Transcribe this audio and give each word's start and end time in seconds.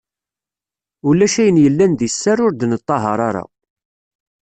Ulac 1.07 1.35
ayen 1.41 1.61
yellan 1.63 1.91
di 1.99 2.07
sser 2.11 2.37
ur 2.45 2.51
d-neṭṭahaṛ 2.53 3.19
ara. 3.29 3.43